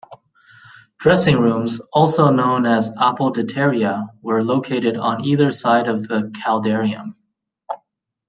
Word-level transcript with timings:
Dressing 0.97 1.37
rooms, 1.39 1.79
also 1.93 2.31
known 2.31 2.65
as 2.65 2.89
apodyteria, 2.97 4.07
were 4.23 4.43
located 4.43 4.97
on 4.97 5.23
either 5.23 5.51
side 5.51 5.87
of 5.87 6.07
the 6.07 6.33
caldarium. 6.43 7.13